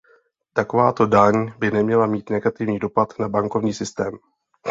[0.53, 4.17] Takováto daň by neměla mít negativní dopad na bankovní systém.